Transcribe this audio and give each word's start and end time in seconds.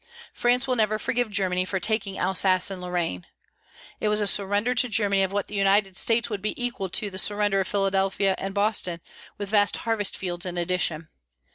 France 0.33 0.65
will 0.67 0.75
never 0.75 0.97
forgive 0.97 1.29
Germany 1.29 1.63
for 1.63 1.79
taking 1.79 2.17
Alsace 2.17 2.71
and 2.71 2.81
Lorraine. 2.81 3.27
It 3.99 4.07
was 4.09 4.19
a 4.19 4.25
surrender 4.25 4.73
to 4.73 4.89
Germany 4.89 5.21
of 5.21 5.31
what 5.31 5.45
in 5.47 5.49
the 5.49 5.59
United 5.59 5.95
States 5.95 6.27
would 6.27 6.41
be 6.41 6.59
equal 6.59 6.89
to 6.89 7.11
the 7.11 7.19
surrender 7.19 7.59
of 7.59 7.67
Philadelphia 7.67 8.33
and 8.39 8.55
Boston, 8.55 8.99
with 9.37 9.49
vast 9.49 9.77
harvest 9.85 10.17
fields 10.17 10.43
in 10.43 10.57
addition. 10.57 11.07